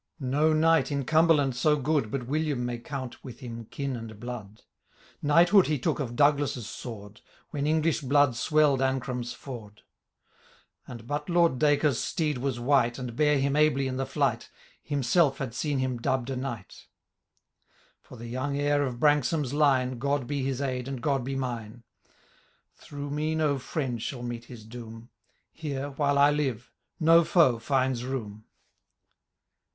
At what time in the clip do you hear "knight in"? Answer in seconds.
0.51-1.05